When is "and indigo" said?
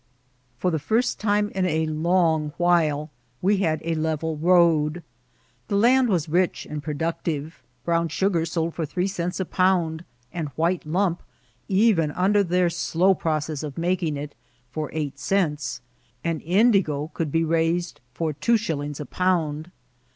16.23-17.11